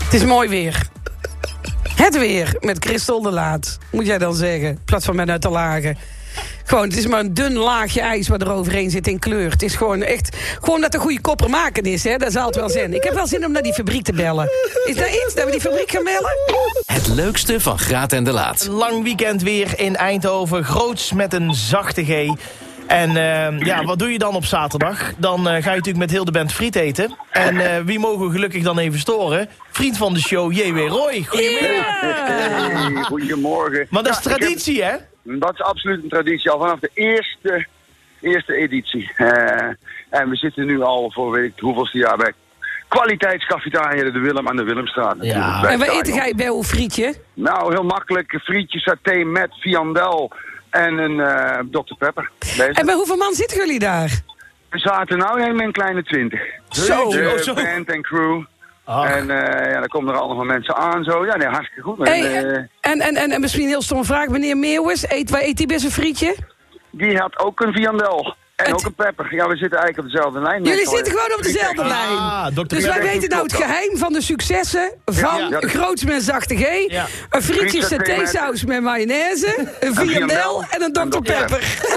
Het 0.04 0.14
is 0.14 0.24
mooi 0.24 0.48
weer. 0.48 0.88
Het 1.94 2.18
weer 2.18 2.56
met 2.60 2.84
Christel 2.84 3.22
de 3.22 3.30
Laat, 3.30 3.78
moet 3.92 4.06
jij 4.06 4.18
dan 4.18 4.34
zeggen. 4.34 4.68
In 4.68 4.78
plaats 4.84 5.04
van 5.04 5.16
met 5.16 5.28
uit 5.28 5.40
te 5.40 5.48
lagen. 5.48 5.96
Gewoon, 6.64 6.88
het 6.88 6.96
is 6.96 7.06
maar 7.06 7.20
een 7.20 7.34
dun 7.34 7.52
laagje 7.56 8.00
ijs 8.00 8.28
wat 8.28 8.40
er 8.42 8.52
overheen 8.52 8.90
zit 8.90 9.06
in 9.08 9.18
kleur. 9.18 9.50
Het 9.50 9.62
is 9.62 9.74
gewoon 9.74 10.02
echt... 10.02 10.36
Gewoon 10.60 10.80
dat 10.80 10.94
een 10.94 11.00
goede 11.00 11.20
kopper 11.20 11.50
maken 11.50 11.82
is, 11.82 12.04
hè. 12.04 12.16
Dat 12.16 12.32
zal 12.32 12.46
het 12.46 12.56
wel 12.56 12.68
zijn. 12.68 12.94
Ik 12.94 13.04
heb 13.04 13.14
wel 13.14 13.26
zin 13.26 13.44
om 13.44 13.52
naar 13.52 13.62
die 13.62 13.72
fabriek 13.72 14.04
te 14.04 14.12
bellen. 14.12 14.48
Is 14.84 14.94
dat 14.96 15.08
iets, 15.08 15.34
dat 15.34 15.44
we 15.44 15.50
die 15.50 15.60
fabriek 15.60 15.90
gaan 15.90 16.04
bellen? 16.04 16.30
Het 17.06 17.14
leukste 17.14 17.60
van 17.60 17.78
Graat 17.78 18.12
en 18.12 18.24
de 18.24 18.32
Laat. 18.32 18.66
Lang 18.70 19.02
weekend 19.02 19.42
weer 19.42 19.78
in 19.78 19.96
Eindhoven. 19.96 20.64
Groots 20.64 21.12
met 21.12 21.32
een 21.32 21.54
zachte 21.54 22.04
G. 22.04 22.08
En 22.86 23.08
eh, 23.16 23.58
ja, 23.60 23.84
wat 23.84 23.98
doe 23.98 24.12
je 24.12 24.18
dan 24.18 24.34
op 24.34 24.44
zaterdag? 24.44 25.14
Dan 25.18 25.38
eh, 25.38 25.44
ga 25.52 25.56
je 25.70 25.76
natuurlijk 25.76 25.96
met 25.96 26.10
heel 26.10 26.24
de 26.24 26.30
band 26.30 26.52
friet 26.52 26.76
eten. 26.76 27.16
En 27.30 27.60
eh, 27.76 27.82
wie 27.84 27.98
mogen 27.98 28.26
we 28.26 28.32
gelukkig 28.32 28.62
dan 28.62 28.78
even 28.78 28.98
storen? 28.98 29.48
Vriend 29.70 29.96
van 29.96 30.14
de 30.14 30.20
show, 30.20 30.52
J.W. 30.52 30.78
Roy. 30.78 31.24
Goedemiddag. 31.28 32.00
Hey, 32.00 33.02
goedemorgen. 33.02 33.86
Maar 33.90 34.02
dat 34.02 34.18
is 34.18 34.24
Ja, 34.24 34.30
ik 34.30 34.36
heb- 34.36 34.40
traditie, 34.40 34.82
hè? 34.84 34.96
dat 35.22 35.52
is 35.54 35.60
absoluut 35.62 36.02
een 36.02 36.08
traditie, 36.08 36.50
al 36.50 36.58
vanaf 36.60 36.78
de 36.78 36.90
eerste, 36.94 37.66
eerste 38.20 38.54
editie. 38.54 39.12
Eh, 39.16 39.66
en 40.10 40.28
we 40.28 40.36
zitten 40.36 40.66
nu 40.66 40.82
al 40.82 41.10
voor 41.14 41.30
weet 41.30 41.52
ik 41.56 41.60
hoeveelste 41.60 41.98
jaar 41.98 42.16
bij 42.16 42.32
kwaliteitscafetaria 42.96 44.10
de 44.10 44.18
Willem 44.18 44.48
aan 44.48 44.56
de 44.56 44.64
Willemstraat. 44.64 45.16
Ja. 45.20 45.62
En 45.64 45.80
eten 45.80 45.86
stadion. 45.86 46.14
jij 46.14 46.32
bij 46.36 46.46
uw 46.48 46.62
frietje? 46.62 47.14
Nou, 47.34 47.72
heel 47.72 47.82
makkelijk. 47.84 48.40
Frietje, 48.42 48.78
saté 48.78 49.14
met 49.24 49.48
viandel 49.60 50.32
en 50.70 50.98
een 50.98 51.20
eh 51.20 51.58
Dr. 51.70 51.94
Pepper. 51.98 52.30
Deze. 52.38 52.70
En 52.72 52.86
bij 52.86 52.94
hoeveel 52.94 53.16
man 53.16 53.34
zitten 53.34 53.56
jullie 53.58 53.78
daar? 53.78 54.20
We 54.70 54.78
zaten 54.78 55.18
nou 55.18 55.40
helemaal 55.40 55.60
in 55.60 55.66
een 55.66 55.72
kleine 55.72 56.02
twintig. 56.02 56.40
Zo, 56.68 57.10
De 57.10 57.32
oh, 57.34 57.40
zo. 57.42 57.54
band 57.54 57.88
en 57.90 58.02
crew. 58.02 58.44
Ach. 58.84 59.10
En 59.10 59.30
eh, 59.30 59.72
ja, 59.72 59.78
dan 59.78 59.88
komen 59.88 60.14
er 60.14 60.20
allemaal 60.20 60.44
mensen 60.44 60.76
aan 60.76 61.04
zo. 61.04 61.26
Ja, 61.26 61.36
nee, 61.36 61.48
hartstikke 61.48 61.82
goed. 61.82 61.98
En, 61.98 62.04
Hey, 62.04 62.44
eh, 62.44 62.56
en, 62.80 63.00
en, 63.00 63.16
en, 63.16 63.30
en 63.30 63.40
misschien 63.40 63.62
een 63.62 63.68
heel 63.68 63.82
stomme 63.82 64.04
vraag. 64.04 64.28
Meneer 64.28 64.56
Meeuwis, 64.56 65.10
eet, 65.10 65.30
waar 65.30 65.42
eet 65.42 65.58
hij 65.58 65.66
bij 65.66 65.78
zijn 65.78 65.92
frietje? 65.92 66.36
Die 66.90 67.16
had 67.16 67.38
ook 67.38 67.60
een 67.60 67.72
viandel. 67.72 68.34
En 68.56 68.64
Het- 68.64 68.74
ook 68.74 68.84
een 68.84 68.94
pepper. 68.94 69.34
Ja, 69.34 69.48
we 69.48 69.56
zitten 69.56 69.78
eigenlijk 69.78 69.98
op 69.98 70.04
dezelfde 70.14 70.40
lijn. 70.40 70.64
Jullie 70.64 70.88
zitten 70.88 71.12
gewoon 71.12 71.36
op 71.36 71.42
dezelfde 71.42 71.82
Ah, 71.82 71.88
lijn. 71.88 72.08
Ah, 72.18 72.46
Dr. 72.46 72.66
Dus 72.74 72.84
wij 72.86 73.02
weten 73.02 73.28
nou 73.28 73.42
het 73.42 73.52
geheim 73.52 73.96
van 73.96 74.12
de 74.12 74.20
successen 74.22 74.92
van 75.04 75.38
Ja, 75.38 75.46
ja. 75.60 75.68
Groots 75.68 76.04
met 76.04 76.22
zachte 76.22 76.56
G. 76.56 76.90
Ja. 76.90 77.06
Een 77.30 77.42
frietje 77.42 77.82
satésaus 77.84 78.64
met 78.64 78.82
mayonaise, 78.82 79.68
een 79.80 79.94
viandel 79.94 80.64
en 80.70 80.82
een 80.82 80.92
Dr. 80.92 81.18
Pepper. 81.20 81.78
Ja, 81.88 81.96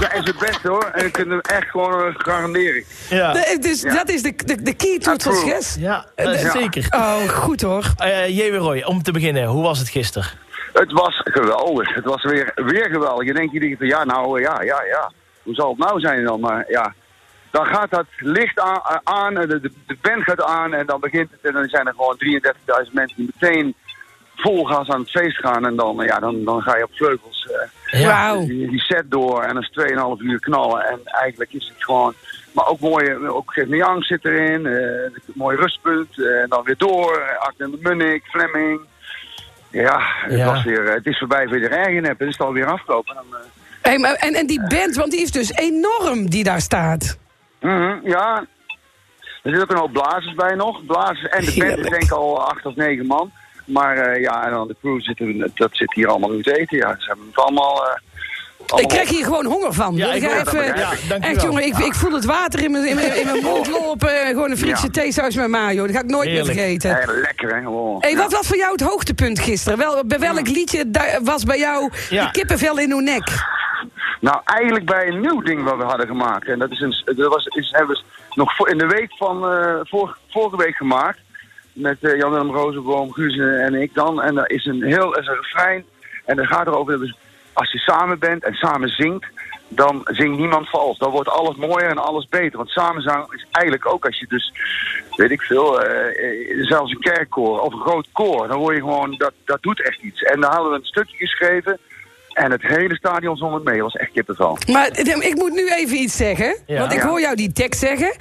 dat 0.00 0.12
is 0.14 0.24
het 0.24 0.38
beste 0.38 0.68
hoor. 0.68 0.84
En 0.94 1.02
dat 1.02 1.10
kunnen 1.12 1.36
we 1.36 1.42
echt 1.42 1.70
gewoon 1.70 2.06
eh, 2.06 2.14
garanderen. 2.18 2.84
Ja, 3.08 3.32
De- 3.32 3.56
dus 3.60 3.80
Ja. 3.82 3.94
Dat 3.94 4.08
is 4.08 4.22
de, 4.22 4.32
de, 4.36 4.62
de 4.62 4.74
key 4.74 4.98
to 4.98 5.14
succes. 5.18 5.76
ja 5.78 6.06
Ja. 6.16 6.50
zeker. 6.50 6.86
Oh, 6.90 7.28
goed 7.28 7.60
hoor. 7.60 7.84
Eh 7.96 8.28
J.W. 8.36 8.54
Roy, 8.56 8.82
om 8.82 9.02
te 9.02 9.12
beginnen, 9.12 9.44
hoe 9.46 9.62
was 9.62 9.78
het 9.78 9.88
gisteren? 9.88 10.28
Het 10.72 10.92
was 10.92 11.20
geweldig. 11.24 11.94
Het 11.94 12.04
was 12.04 12.22
weer, 12.22 12.52
weer 12.54 12.88
geweldig. 12.90 13.26
Je 13.26 13.32
denkt 13.32 13.52
iedere 13.52 13.76
keer 13.76 13.78
van 13.78 13.98
ja, 13.98 14.04
nou 14.04 14.38
eh, 14.38 14.44
ja, 14.44 14.62
ja, 14.62 14.82
ja. 14.90 15.10
Hoe 15.42 15.54
zal 15.54 15.68
het 15.68 15.78
nou 15.78 16.00
zijn 16.00 16.24
dan? 16.24 16.40
Maar 16.40 16.64
ja, 16.68 16.94
dan 17.50 17.66
gaat 17.66 17.90
dat 17.90 18.06
licht 18.16 18.60
aan, 19.04 19.36
eh, 19.38 19.48
de, 19.48 19.60
de, 19.60 19.72
de 19.86 19.96
band 20.00 20.22
gaat 20.22 20.42
aan 20.42 20.74
en 20.74 20.86
dan 20.86 21.00
begint 21.00 21.30
het. 21.30 21.40
En 21.42 21.52
dan 21.52 21.68
zijn 21.68 21.86
er 21.86 21.94
gewoon 21.96 22.16
33.000 22.86 22.92
mensen 22.92 23.16
die 23.16 23.30
meteen 23.40 23.74
vol 24.36 24.64
gas 24.64 24.88
aan 24.88 25.00
het 25.00 25.10
feest 25.10 25.36
gaan. 25.38 25.66
En 25.66 25.76
dan, 25.76 25.96
ja, 26.04 26.18
dan, 26.18 26.44
dan 26.44 26.62
ga 26.62 26.76
je 26.76 26.84
op 26.84 26.90
vleugels. 26.94 27.48
eh. 27.50 28.00
Die, 28.46 28.70
die 28.70 28.80
set 28.80 29.10
door 29.10 29.42
en 29.42 29.54
dan 29.54 29.62
is 29.62 29.70
2,5 30.18 30.24
uur 30.24 30.40
knallen. 30.40 30.84
En 30.84 31.00
eigenlijk 31.04 31.52
is 31.52 31.68
het 31.74 31.84
gewoon... 31.84 32.14
Maar 32.54 32.66
ook 32.68 32.80
mooie, 32.80 33.28
ook 33.28 33.52
Geert 33.52 33.68
Young 33.68 34.04
zit 34.04 34.24
erin. 34.24 34.66
eh 34.66 35.34
mooi 35.34 35.56
rustpunt. 35.56 36.18
eh, 36.18 36.40
en 36.42 36.48
dan 36.48 36.64
weer 36.64 36.76
door. 36.78 37.16
eh, 37.18 37.38
Arne 37.38 37.70
de 37.70 37.78
Munnik, 37.80 38.24
Fleming. 38.24 38.80
Ja, 39.70 40.00
het, 40.02 40.38
Ja. 40.38 40.44
Was 40.46 40.64
weer, 40.64 40.86
eh, 40.88 40.94
het 40.94 41.06
is 41.06 41.18
voorbij 41.18 41.46
voor 41.48 41.58
de 41.58 41.68
regen 41.68 42.04
hebt. 42.04 42.18
Het 42.20 42.28
is 42.28 42.38
alweer 42.38 42.66
afgelopen. 42.66 43.14
Dan, 43.14 43.24
Hey, 43.90 43.98
maar, 43.98 44.14
en, 44.14 44.34
en 44.34 44.46
die 44.46 44.60
band, 44.68 44.94
want 44.96 45.10
die 45.10 45.20
is 45.20 45.30
dus 45.30 45.52
enorm 45.52 46.28
die 46.30 46.44
daar 46.44 46.60
staat. 46.60 47.18
Mhm, 47.60 48.08
ja. 48.08 48.46
Er 49.42 49.50
zitten 49.50 49.62
ook 49.62 49.70
een 49.70 49.76
hoop 49.76 49.92
blazers 49.92 50.34
bij 50.34 50.54
nog. 50.54 50.84
Blazers 50.86 51.28
en 51.28 51.44
de 51.44 51.54
band 51.58 51.78
is 51.78 51.88
denk 51.90 52.02
ik 52.02 52.10
al 52.10 52.48
acht 52.48 52.66
of 52.66 52.74
negen 52.76 53.06
man. 53.06 53.30
Maar 53.64 53.96
eh, 53.96 54.22
ja, 54.22 54.44
en 54.44 54.50
dan 54.50 54.68
de 54.68 54.76
crew 54.80 55.00
zitten, 55.02 55.50
dat 55.54 55.68
zit 55.72 55.94
hier 55.94 56.08
allemaal 56.08 56.40
te 56.40 56.58
eten. 56.58 56.76
Ja, 56.76 56.94
ze 56.98 57.06
hebben 57.06 57.26
het 57.26 57.36
allemaal... 57.44 57.86
eh, 57.86 58.78
Ik 58.82 58.88
krijg 58.88 59.08
hier 59.08 59.24
gewoon 59.24 59.44
honger 59.44 59.72
van. 59.72 59.96
Ja, 59.96 60.12
ik 60.12 60.22
even, 60.22 60.64
Ja, 60.64 60.92
echt 61.20 61.42
jongen, 61.42 61.64
ik, 61.66 61.78
ik 61.78 61.94
voel 61.94 62.12
het 62.12 62.24
water 62.24 62.62
in 62.64 62.70
mijn, 62.70 62.84
in 62.88 62.94
mijn, 62.94 63.16
in 63.20 63.26
mijn 63.26 63.42
mond 63.42 63.68
lopen. 63.68 64.10
Gewoon 64.26 64.50
een 64.50 64.58
Friese 64.58 64.84
Ja. 64.84 64.90
theesaus 64.90 65.34
met 65.34 65.48
mayo. 65.48 65.86
Dat 65.86 65.96
ga 65.96 66.02
ik 66.02 66.10
nooit 66.10 66.28
Heerlijk. 66.28 66.46
meer 66.46 66.56
vergeten. 66.56 66.96
Heel 66.96 67.20
lekker, 67.20 67.54
hè? 67.54 67.60
Gewoon. 67.62 67.96
Hey, 68.00 68.10
Ja. 68.10 68.16
wat 68.16 68.32
was 68.32 68.46
voor 68.46 68.56
jou 68.56 68.72
het 68.72 68.80
hoogtepunt 68.80 69.38
gisteren? 69.40 69.78
Wel, 69.78 70.06
bij 70.06 70.18
welk 70.18 70.48
liedje 70.48 70.84
was 71.22 71.44
bij 71.44 71.58
jou 71.58 71.90
Ja. 72.10 72.24
de 72.24 72.30
kippenvel 72.30 72.78
in 72.78 72.90
uw 72.92 73.00
nek? 73.00 73.28
Nou, 74.20 74.40
eigenlijk 74.44 74.84
bij 74.84 75.06
een 75.08 75.20
nieuw 75.20 75.40
ding 75.42 75.62
wat 75.62 75.76
we 75.76 75.82
hadden 75.84 76.06
gemaakt. 76.06 76.48
En 76.48 76.58
dat, 76.58 76.70
is 76.70 76.80
een, 76.80 77.02
dat 77.04 77.32
was, 77.32 77.46
is, 77.46 77.70
hebben 77.70 77.96
we 77.96 78.02
nog 78.34 78.56
voor, 78.56 78.68
in 78.68 78.78
de 78.78 78.86
week 78.86 79.12
van 79.16 79.50
eh, 79.50 79.80
vor- 79.82 80.16
vorige 80.28 80.56
week 80.56 80.76
gemaakt. 80.76 81.18
Met 81.72 81.96
eh, 82.00 82.18
Jan-Willem 82.18 82.50
Rozenboom, 82.50 83.12
Guus 83.12 83.38
en 83.38 83.74
ik 83.74 83.94
dan. 83.94 84.22
En 84.22 84.38
er 84.38 84.50
is 84.50 84.64
een 84.66 84.82
heel 84.82 85.18
is 85.18 85.26
een 85.26 85.34
refrein. 85.34 85.84
En 86.24 86.36
dat 86.36 86.46
gaat 86.46 86.66
erover 86.66 86.98
dat 86.98 87.16
als 87.52 87.72
je 87.72 87.78
samen 87.78 88.18
bent 88.18 88.44
en 88.44 88.54
samen 88.54 88.88
zingt, 88.88 89.26
dan 89.68 90.00
zingt 90.04 90.38
niemand 90.38 90.68
vals. 90.68 90.98
Dan 90.98 91.10
wordt 91.10 91.28
alles 91.28 91.56
mooier 91.56 91.90
en 91.90 91.98
alles 91.98 92.28
beter. 92.28 92.56
Want 92.56 92.70
samenzang 92.70 93.32
is 93.32 93.46
eigenlijk 93.50 93.86
ook 93.86 94.04
als 94.06 94.18
je 94.18 94.26
dus, 94.28 94.52
weet 95.16 95.30
ik 95.30 95.42
veel, 95.42 95.82
eh, 95.82 96.66
zelfs 96.66 96.90
een 96.90 97.00
kerkkoor 97.00 97.60
of 97.60 97.72
een 97.72 97.80
groot 97.80 98.08
koor. 98.12 98.48
Dan 98.48 98.58
word 98.58 98.74
je 98.74 98.80
gewoon, 98.80 99.14
dat, 99.18 99.32
dat 99.44 99.62
doet 99.62 99.82
echt 99.82 100.02
iets. 100.02 100.22
En 100.22 100.40
daar 100.40 100.52
hadden 100.52 100.70
we 100.70 100.78
een 100.78 100.84
stukje 100.84 101.16
geschreven. 101.16 101.78
En 102.30 102.50
het 102.50 102.62
hele 102.62 102.94
stadion 102.96 103.36
zong 103.36 103.54
het 103.54 103.64
mee. 103.64 103.74
Dat 103.74 103.82
was 103.82 103.94
echt 103.94 104.10
kippenvel. 104.12 104.58
Maar 104.72 104.98
ik 104.98 105.34
moet 105.34 105.52
nu 105.52 105.68
even 105.70 105.96
iets 105.96 106.16
zeggen. 106.16 106.56
Ja. 106.66 106.78
Want 106.78 106.92
ik 106.92 107.00
hoor 107.00 107.20
jou 107.20 107.36
die 107.36 107.52
tekst 107.52 107.80
zeggen. 107.80 108.14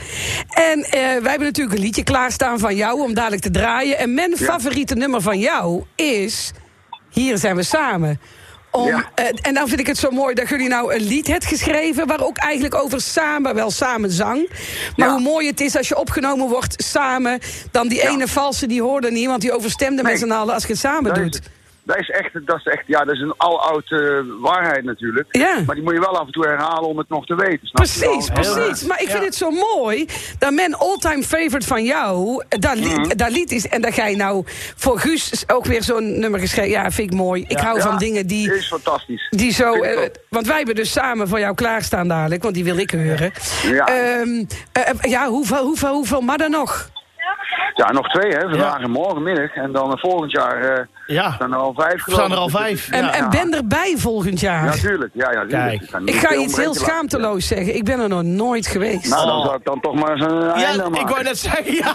En 0.49 0.79
eh, 0.83 0.91
wij 0.91 1.29
hebben 1.29 1.41
natuurlijk 1.47 1.77
een 1.77 1.83
liedje 1.83 2.03
klaarstaan 2.03 2.59
van 2.59 2.75
jou 2.75 3.01
om 3.01 3.13
dadelijk 3.13 3.41
te 3.41 3.51
draaien. 3.51 3.97
En 3.97 4.13
mijn 4.13 4.29
Ja. 4.29 4.35
favoriete 4.37 4.95
nummer 4.95 5.21
van 5.21 5.39
jou 5.39 5.83
is 5.95 6.51
Hier 7.09 7.37
zijn 7.37 7.55
we 7.55 7.63
samen. 7.63 8.19
Om, 8.71 8.87
Ja. 8.87 9.11
eh, 9.15 9.25
en 9.41 9.53
dan 9.53 9.67
vind 9.67 9.79
ik 9.79 9.87
het 9.87 9.97
zo 9.97 10.09
mooi 10.11 10.33
dat 10.35 10.49
jullie 10.49 10.67
nou 10.67 10.93
een 10.93 11.01
lied 11.01 11.27
hebt 11.27 11.45
geschreven... 11.45 12.07
waar 12.07 12.21
ook 12.25 12.37
eigenlijk 12.37 12.75
over 12.75 13.01
samen, 13.01 13.55
wel 13.55 13.71
samen 13.71 14.11
zang. 14.11 14.49
Maar 14.95 15.07
Ja. 15.07 15.13
hoe 15.13 15.21
mooi 15.21 15.47
het 15.47 15.61
is 15.61 15.75
als 15.77 15.87
je 15.87 15.97
opgenomen 15.97 16.47
wordt 16.47 16.83
samen... 16.83 17.39
dan 17.71 17.87
die 17.87 17.97
Ja. 18.01 18.09
ene 18.09 18.27
valse 18.27 18.67
die 18.67 18.81
hoorde 18.81 19.11
niet, 19.11 19.27
want 19.27 19.41
die 19.41 19.53
overstemde 19.55 20.03
met 20.03 20.19
z'n 20.19 20.31
allen... 20.31 20.53
als 20.53 20.63
je 20.63 20.69
het 20.71 20.79
samen 20.81 21.13
Dat 21.13 21.23
doet. 21.23 21.41
Dat 21.89 21.97
is 21.99 22.09
echt, 22.09 22.45
dat 22.45 22.57
is 22.57 22.65
echt, 22.65 22.83
ja, 22.87 23.03
dat 23.03 23.13
is 23.15 23.21
een 23.21 23.33
aloud 23.37 23.91
eh, 23.91 23.99
waarheid 24.41 24.83
natuurlijk. 24.83 25.27
Ja. 25.31 25.59
Maar 25.65 25.75
die 25.75 25.83
moet 25.83 25.93
je 25.93 25.99
wel 25.99 26.17
af 26.19 26.25
en 26.25 26.31
toe 26.31 26.45
herhalen 26.47 26.89
om 26.89 26.97
het 26.97 27.09
nog 27.09 27.25
te 27.25 27.35
weten. 27.35 27.67
snap? 27.67 27.75
Precies, 27.85 28.29
precies. 28.29 28.83
Maar 28.87 29.01
ik 29.01 29.09
vind 29.09 29.23
het 29.23 29.35
zo 29.35 29.49
mooi 29.49 30.05
dat 30.39 30.51
mijn 30.51 30.75
all-time 30.75 31.23
favorite 31.23 31.67
van 31.67 31.83
jou 31.83 32.43
dat 32.49 32.75
lied, 32.75 32.97
Mhm. 32.97 33.17
dat 33.17 33.31
lied 33.31 33.51
is. 33.51 33.67
En 33.67 33.81
dat 33.81 33.95
jij 33.95 34.15
nou 34.15 34.43
voor 34.75 34.99
Guus 34.99 35.43
ook 35.47 35.65
weer 35.65 35.83
zo'n 35.83 36.19
nummer 36.19 36.39
geschreven. 36.39 36.69
Ja, 36.71 36.91
vind 36.91 37.11
ik 37.11 37.17
mooi. 37.17 37.45
Ik 37.47 37.57
hou 37.59 37.77
Ja, 37.77 37.83
van 37.83 37.97
dingen 37.97 38.27
die, 38.27 38.53
is 38.53 38.67
fantastisch. 38.67 39.27
die 39.29 39.51
zo. 39.51 39.73
Eh, 39.73 40.09
want 40.29 40.47
wij 40.47 40.57
hebben 40.57 40.75
dus 40.75 40.91
samen 40.91 41.27
voor 41.27 41.39
jou 41.39 41.55
klaarstaan 41.55 42.07
dadelijk, 42.07 42.41
want 42.43 42.53
die 42.55 42.63
wil 42.63 42.77
ik 42.77 42.91
horen. 42.91 43.31
Ja. 43.63 43.85
Ehm, 43.85 44.43
eh, 44.71 44.83
ja, 45.11 45.27
hoeveel, 45.27 45.63
hoeveel, 45.65 45.93
hoeveel, 45.93 46.21
maar 46.21 46.37
dan 46.37 46.51
nog? 46.51 46.89
Ja, 47.85 47.91
nog 47.91 48.07
twee, 48.09 48.31
hè? 48.31 48.39
Vandaag 48.39 48.77
Ja. 48.77 48.83
en 48.83 48.91
morgenmiddag. 48.91 49.53
En 49.55 49.71
dan 49.71 49.91
eh, 49.93 49.97
volgend 50.01 50.31
jaar 50.31 50.61
eh 50.61 50.85
Ja, 51.07 51.31
staan 51.31 51.51
er 51.53 51.59
al 51.59 51.73
vijf. 51.77 51.93
er 51.93 51.99
geloof 51.99 52.19
staan 52.19 52.31
er 52.31 52.37
al 52.37 52.49
vijf. 52.49 52.89
En, 52.91 53.03
Ja. 53.03 53.13
en 53.13 53.29
ben 53.29 53.53
erbij 53.53 53.93
volgend 53.97 54.39
jaar. 54.39 54.73
is- 54.73 54.81
Ja. 54.81 55.31
Ja. 55.31 55.45
Kijk. 55.47 55.81
ik 56.05 56.15
ga 56.15 56.33
iets 56.35 56.57
heel 56.57 56.73
schaamteloos 56.73 57.47
zeggen. 57.47 57.75
Ik 57.75 57.83
ben 57.83 57.99
er 57.99 58.09
nog 58.09 58.23
nooit 58.23 58.67
geweest. 58.67 59.09
Nou, 59.09 59.25
dan 59.27 59.35
Oh. 59.37 59.43
zou 59.45 59.57
ik 59.57 59.65
dan 59.65 59.79
toch 59.79 59.95
maar 59.95 60.11
eens 60.11 60.21
een 60.25 60.41
einde 60.41 60.59
Ja, 60.77 60.83
aan 60.83 60.95
ik 60.95 61.07
wou 61.07 61.23
net 61.23 61.37
zeggen, 61.37 61.73
ja. 61.73 61.93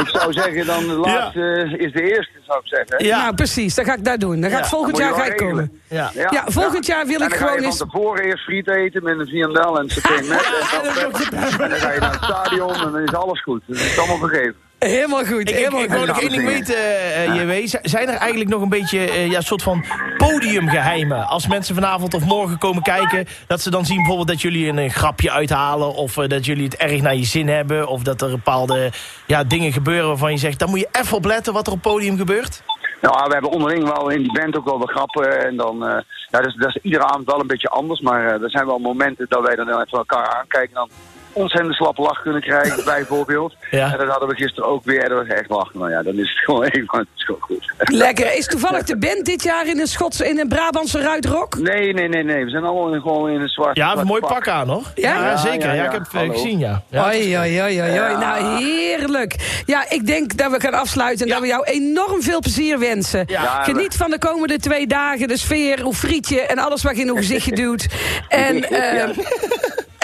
Ik 0.00 0.08
zou 0.08 0.32
zeggen, 0.32 0.66
dan 0.66 0.86
de 0.86 0.94
laatste 0.96 1.74
is 1.78 1.92
de 1.92 2.02
eerste, 2.02 2.32
zou 2.52 2.60
ik 2.64 2.86
zeggen. 2.88 3.06
Ja. 3.06 3.22
Nou, 3.22 3.34
precies. 3.34 3.74
Dan 3.74 3.84
ga 3.84 3.94
ik 3.94 4.04
dat 4.04 4.20
doen. 4.20 4.40
Dan 4.40 4.50
ga 4.50 4.56
ik 4.56 4.62
Ja, 4.62 4.68
volgend 4.68 4.96
jaar 4.96 5.14
ga 5.14 5.24
ik 5.24 5.36
komen. 5.36 5.80
Ja. 5.88 6.10
Ja, 6.14 6.44
volgend 6.46 6.86
jaar 6.86 7.06
wil 7.06 7.18
En 7.20 7.24
ik 7.24 7.30
dan 7.30 7.38
ga 7.38 7.46
gewoon 7.46 7.64
eens... 7.64 7.76
van 7.76 7.86
tevoren 7.90 8.24
eerst 8.24 8.44
friet 8.44 8.68
eten 8.68 9.02
met 9.02 9.18
een 9.18 9.26
viandel 9.26 9.78
en 9.78 9.88
saté 9.90 10.14
met. 10.28 10.62
En 10.82 10.94
dan, 10.94 11.60
en 11.60 11.68
dan 11.68 11.78
ga 11.78 11.92
je 11.92 12.00
naar 12.00 12.12
het 12.12 12.24
stadion 12.24 12.74
en 12.74 12.92
dan 12.92 13.00
is 13.02 13.14
alles 13.14 13.42
goed. 13.42 13.62
Dat 13.66 13.76
is 13.76 13.98
allemaal 13.98 14.18
vergeven. 14.18 14.56
Helemaal 14.82 15.24
goed, 15.24 15.40
Ik, 15.40 15.48
ik, 15.48 15.54
helemaal 15.54 15.82
ik 15.82 15.88
wou 15.88 16.00
goed. 16.00 16.08
nog 16.08 16.20
één 16.20 16.30
ding 16.30 16.44
weten, 16.44 16.76
eh, 16.76 17.34
JW. 17.34 17.78
Zijn 17.82 18.08
er 18.08 18.14
eigenlijk 18.14 18.50
nog 18.50 18.62
een 18.62 18.68
beetje 18.68 18.98
eh, 18.98 19.30
ja, 19.30 19.40
soort 19.40 19.62
van 19.62 19.84
podiumgeheimen? 20.16 21.26
Als 21.26 21.46
mensen 21.46 21.74
vanavond 21.74 22.14
of 22.14 22.24
morgen 22.24 22.58
komen 22.58 22.82
kijken... 22.82 23.26
dat 23.46 23.60
ze 23.60 23.70
dan 23.70 23.86
zien 23.86 23.96
bijvoorbeeld 23.96 24.28
dat 24.28 24.40
jullie 24.40 24.68
een, 24.68 24.78
eh, 24.78 24.90
grapje 24.90 25.30
uithalen... 25.30 25.94
of 25.94 26.16
eh, 26.16 26.28
dat 26.28 26.46
jullie 26.46 26.64
het 26.64 26.76
erg 26.76 27.00
naar 27.00 27.14
je 27.14 27.24
zin 27.24 27.48
hebben... 27.48 27.86
of 27.86 28.02
dat 28.02 28.22
er 28.22 28.30
bepaalde 28.30 28.90
ja, 29.26 29.44
dingen 29.44 29.72
gebeuren 29.72 30.08
waarvan 30.08 30.32
je 30.32 30.38
zegt... 30.38 30.58
dan 30.58 30.70
moet 30.70 30.80
je 30.80 30.88
even 30.92 31.16
op 31.16 31.24
letten 31.24 31.52
wat 31.52 31.66
er 31.66 31.72
op 31.72 31.82
het 31.82 31.92
podium 31.92 32.16
gebeurt? 32.16 32.62
Nou, 33.02 33.26
we 33.26 33.32
hebben 33.32 33.50
onderling 33.50 33.84
wel 33.84 34.10
in 34.10 34.22
die 34.22 34.32
band 34.32 34.56
ook 34.56 34.64
wel 34.64 34.78
wat 34.78 34.90
grappen. 34.90 35.46
En 35.46 35.56
dan, 35.56 35.86
eh, 35.86 36.00
ja, 36.30 36.38
dat 36.38 36.46
is, 36.46 36.54
dat 36.54 36.68
is 36.68 36.82
iedere 36.82 37.04
avond 37.04 37.26
wel 37.26 37.40
een 37.40 37.46
beetje 37.46 37.68
anders. 37.68 38.00
Maar 38.00 38.26
eh, 38.26 38.42
er 38.42 38.50
zijn 38.50 38.66
wel 38.66 38.78
momenten 38.78 39.26
dat 39.28 39.46
wij 39.46 39.54
dan 39.54 39.68
even 39.68 39.98
elkaar 39.98 40.28
aankijken. 40.28 40.68
En 40.68 40.74
dan 40.74 40.90
ontzettend 41.32 41.74
slappe 41.74 42.02
lach 42.02 42.22
kunnen 42.22 42.40
krijgen, 42.42 42.84
bijvoorbeeld. 42.94 43.54
Ja. 43.70 43.92
En 43.92 43.98
dat 43.98 44.08
hadden 44.08 44.28
we 44.28 44.34
gisteren 44.34 44.68
ook 44.70 44.84
weer. 44.84 45.08
Dat 45.08 45.18
was 45.18 45.26
echt 45.36 45.48
lachen. 45.50 45.78
Nou 45.78 45.90
ja, 45.90 46.02
dan 46.02 46.14
is 46.14 46.28
het 46.30 46.38
gewoon 46.44 46.62
even, 46.62 46.98
het 46.98 47.06
is 47.16 47.24
gewoon 47.24 47.40
goed. 47.40 47.72
Lekker. 47.78 48.36
Is 48.36 48.46
toevallig 48.46 48.82
de 48.82 48.96
band 48.98 49.24
dit 49.24 49.42
jaar 49.42 49.66
in 49.66 49.80
een 49.80 49.86
Schotse, 49.86 50.28
in 50.28 50.38
een 50.38 50.48
Brabantse 50.48 51.00
ruitrok? 51.00 51.58
Nee, 51.58 51.92
nee, 51.92 52.08
nee, 52.08 52.22
nee. 52.24 52.44
We 52.44 52.50
zijn 52.50 52.64
allemaal 52.64 52.94
in- 52.94 53.00
gewoon 53.00 53.30
in 53.30 53.40
een 53.40 53.48
zwart 53.48 53.76
Ja, 53.76 53.96
een 53.96 54.06
mooi 54.06 54.20
pak. 54.20 54.30
pak 54.30 54.48
aan, 54.48 54.68
hoor. 54.68 54.82
Ja? 54.94 55.14
Ja, 55.24 55.36
zeker. 55.36 55.66
Ja, 55.66 55.72
Ja, 55.72 55.74
ja, 55.74 55.84
ik 55.84 55.92
heb 55.92 56.00
het 56.02 56.12
hallo. 56.12 56.32
gezien, 56.32 56.58
ja. 56.58 56.82
oei, 56.94 57.38
oei, 57.38 57.62
oei. 57.62 57.74
Ja. 57.74 58.18
Nou, 58.18 58.62
heerlijk. 58.64 59.62
Ja, 59.66 59.84
ik 59.90 60.06
denk 60.06 60.36
dat 60.36 60.50
we 60.50 60.60
gaan 60.60 60.74
afsluiten 60.74 61.26
en 61.26 61.32
dat 61.32 61.40
we 61.40 61.46
jou 61.46 61.64
enorm 61.64 62.22
veel 62.22 62.40
plezier 62.40 62.78
wensen. 62.78 63.24
Ja, 63.26 63.62
Geniet 63.62 63.96
van 63.96 64.10
de 64.10 64.18
komende 64.18 64.58
twee 64.58 64.86
dagen, 64.86 65.28
de 65.28 65.36
sfeer, 65.36 65.80
uw 65.84 65.92
frietje 65.92 66.40
en 66.40 66.58
alles 66.58 66.82
wat 66.82 66.96
je 66.96 67.02
in 67.02 67.08
uw 67.08 67.16
gezichtje 67.16 67.54
doet. 67.64 67.86
En, 68.28 68.64
eh, 68.70 69.08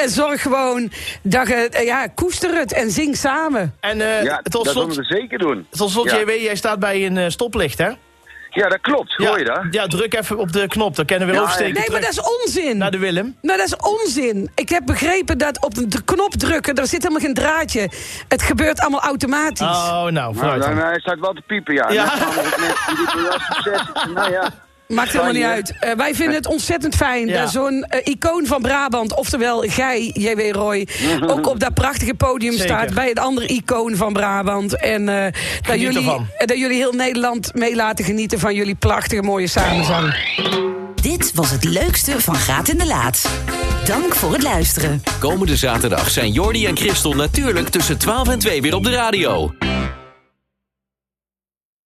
en 0.02 0.08
zorg 0.10 0.42
gewoon 0.42 0.90
dat 1.22 1.48
je, 1.48 1.54
eh, 1.54 1.84
ja, 1.84 2.06
koester 2.14 2.54
het 2.54 2.72
en 2.72 2.90
zing 2.90 3.16
samen. 3.16 3.74
En 3.80 4.00
eh, 4.00 4.22
Ja, 4.24 4.40
tot 4.42 4.64
dat 4.64 4.72
zullen 4.74 4.92
slot, 4.92 5.06
we 5.08 5.14
zeker 5.14 5.38
doen. 5.38 5.66
tot 5.70 5.90
slot 5.90 6.10
Ja. 6.10 6.18
JW, 6.18 6.28
jij 6.30 6.56
staat 6.56 6.78
bij 6.78 7.06
een 7.06 7.16
eh, 7.16 7.28
stoplicht, 7.28 7.78
hè? 7.78 7.90
Ja, 8.50 8.68
dat 8.68 8.80
klopt. 8.80 9.14
Hoor 9.16 9.38
je 9.38 9.44
dat? 9.44 9.60
ja, 9.70 9.86
druk 9.86 10.14
even 10.14 10.38
op 10.38 10.52
de 10.52 10.66
knop. 10.66 10.96
Dan 10.96 11.04
kunnen 11.04 11.28
we 11.28 11.34
Ja, 11.34 11.40
oversteken 11.40 11.74
Nee, 11.74 11.90
maar 11.90 12.00
dat 12.00 12.10
is 12.10 12.20
onzin. 12.20 12.76
naar 12.78 12.90
de 12.90 12.98
Willem. 12.98 13.36
Nou, 13.42 13.58
dat 13.58 13.66
is 13.66 13.76
onzin. 13.76 14.50
Ik 14.54 14.68
heb 14.68 14.82
begrepen 14.86 15.38
dat 15.38 15.62
op 15.64 15.74
de 15.74 16.02
knop 16.04 16.32
drukken, 16.34 16.74
daar 16.74 16.86
zit 16.86 17.02
helemaal 17.02 17.22
geen 17.22 17.34
draadje. 17.34 17.90
Het 18.28 18.42
gebeurt 18.42 18.80
allemaal 18.80 19.00
automatisch. 19.00 19.66
Oh, 19.66 19.92
nou, 19.92 20.12
Nou, 20.12 20.34
vooruit 20.34 20.62
dan, 20.62 20.76
dan. 20.76 20.84
hij 20.86 20.98
staat 21.00 21.18
wel 21.18 21.32
te 21.32 21.42
piepen, 21.46 21.74
ja. 21.74 21.90
Ja. 21.90 22.12
En 22.12 22.18
dan 22.18 22.32
gaan 22.32 22.44
er 22.44 22.60
mensen 22.60 22.96
die 24.14 24.50
Maakt 24.88 25.12
helemaal 25.12 25.32
niet 25.32 25.42
uit. 25.42 25.72
Eh, 25.80 25.92
wij 25.96 26.14
vinden 26.14 26.34
het 26.34 26.46
ontzettend 26.46 26.94
fijn 26.94 27.26
Ja. 27.26 27.40
dat 27.40 27.50
zo'n 27.50 27.82
eh, 27.88 28.00
icoon 28.04 28.46
van 28.46 28.62
Brabant, 28.62 29.14
oftewel 29.14 29.60
gij, 29.66 30.10
J.W. 30.14 30.54
Roy, 30.54 30.86
ook 31.26 31.46
op 31.46 31.60
dat 31.60 31.74
prachtige 31.74 32.14
podium 32.14 32.52
Zeker. 32.52 32.66
staat 32.68 32.94
bij 32.94 33.08
het 33.08 33.18
andere 33.18 33.46
icoon 33.46 33.96
van 33.96 34.12
Brabant. 34.12 34.76
En 34.80 35.08
eh, 35.08 35.32
dat, 35.66 35.80
jullie, 35.80 36.10
dat 36.38 36.58
jullie 36.58 36.76
heel 36.76 36.92
Nederland 36.92 37.54
mee 37.54 37.74
laten 37.76 38.04
genieten 38.04 38.38
van 38.38 38.54
jullie 38.54 38.74
prachtige 38.74 39.22
mooie 39.22 39.46
samenzang. 39.46 40.14
Dit 41.02 41.32
was 41.34 41.50
het 41.50 41.64
leukste 41.64 42.20
van 42.20 42.34
Graat 42.34 42.68
in 42.68 42.78
de 42.78 42.86
Laat. 42.86 43.28
Dank 43.86 44.14
voor 44.14 44.32
het 44.32 44.42
luisteren. 44.42 45.02
Komende 45.18 45.56
zaterdag 45.56 46.10
zijn 46.10 46.32
Jordi 46.32 46.66
en 46.66 46.76
Christel 46.76 47.12
natuurlijk 47.12 47.68
tussen 47.68 47.98
12 47.98 48.28
en 48.28 48.38
2 48.38 48.62
weer 48.62 48.74
op 48.74 48.84
de 48.84 48.90
radio. 48.90 49.52